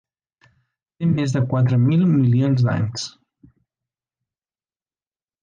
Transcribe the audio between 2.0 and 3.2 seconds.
milions d'anys.